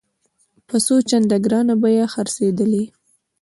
[0.67, 2.83] په څو چنده ګرانه بیه خرڅېدلې.